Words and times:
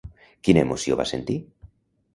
Quina 0.47 0.63
emoció 0.67 0.99
va 1.03 1.07
sentir? 1.13 1.39